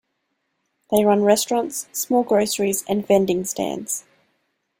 They 0.89 1.05
run 1.05 1.21
restaurants, 1.21 1.87
small 1.91 2.23
groceries 2.23 2.83
and 2.89 3.05
vending 3.05 3.45
stands. 3.45 4.03